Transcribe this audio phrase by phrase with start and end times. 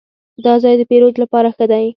[0.45, 1.85] دا ځای د پیرود لپاره ښه دی.